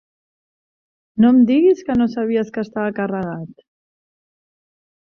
No 1.25 1.31
em 1.33 1.37
diguis 1.51 1.85
que 1.91 1.99
no 2.01 2.09
sabies 2.15 2.51
que 2.57 2.65
estava 2.67 2.97
carregat. 3.03 3.65